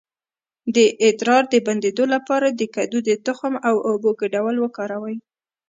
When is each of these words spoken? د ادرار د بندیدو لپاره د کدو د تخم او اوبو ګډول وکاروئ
د 0.75 0.77
ادرار 1.07 1.43
د 1.53 1.55
بندیدو 1.67 2.05
لپاره 2.15 2.47
د 2.51 2.61
کدو 2.75 2.97
د 3.09 3.11
تخم 3.25 3.53
او 3.67 3.75
اوبو 3.89 4.09
ګډول 4.21 4.55
وکاروئ 4.59 5.17